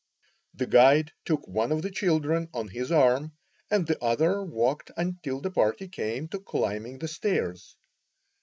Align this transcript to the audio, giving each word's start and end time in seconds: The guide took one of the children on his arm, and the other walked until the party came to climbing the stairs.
The 0.55 0.65
guide 0.65 1.11
took 1.25 1.47
one 1.47 1.71
of 1.71 1.83
the 1.83 1.91
children 1.91 2.49
on 2.55 2.69
his 2.69 2.91
arm, 2.91 3.33
and 3.69 3.85
the 3.85 4.03
other 4.03 4.41
walked 4.43 4.89
until 4.97 5.41
the 5.41 5.51
party 5.51 5.87
came 5.87 6.27
to 6.29 6.39
climbing 6.39 6.97
the 6.97 7.07
stairs. 7.07 7.75